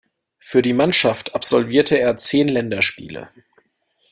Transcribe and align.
Für 0.39 0.63
die 0.63 0.73
Mannschaft 0.73 1.35
absolvierte 1.35 1.99
er 1.99 2.17
zehn 2.17 2.47
Länderspiele. 2.47 3.29